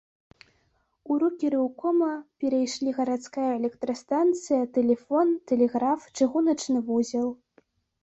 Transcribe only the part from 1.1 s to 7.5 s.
У рукі рэўкома перайшлі гарадская электрастанцыя, тэлефон, тэлеграф, чыгуначны вузел.